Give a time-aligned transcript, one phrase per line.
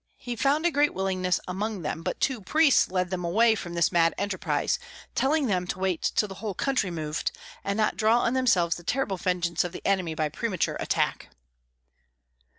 [0.17, 3.91] He found a great willingness among them; but two priests led them away from this
[3.91, 4.79] mad enterprise,
[5.13, 7.31] telling them to wait till the whole country moved,
[7.63, 11.29] and not draw on themselves the terrible vengeance of the enemy by premature attack.